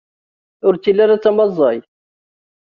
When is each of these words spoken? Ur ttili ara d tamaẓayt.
Ur 0.67 0.73
ttili 0.75 1.01
ara 1.03 1.19
d 1.19 1.21
tamaẓayt. 1.23 1.85